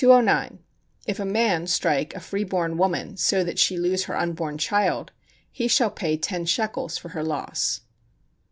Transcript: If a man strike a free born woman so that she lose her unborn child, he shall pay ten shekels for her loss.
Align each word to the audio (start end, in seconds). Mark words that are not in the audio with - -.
If 1.05 1.19
a 1.19 1.25
man 1.25 1.67
strike 1.67 2.15
a 2.15 2.19
free 2.19 2.43
born 2.43 2.75
woman 2.79 3.17
so 3.17 3.43
that 3.43 3.59
she 3.59 3.77
lose 3.77 4.05
her 4.05 4.17
unborn 4.17 4.57
child, 4.57 5.11
he 5.51 5.67
shall 5.67 5.91
pay 5.91 6.17
ten 6.17 6.45
shekels 6.47 6.97
for 6.97 7.09
her 7.09 7.23
loss. 7.23 7.81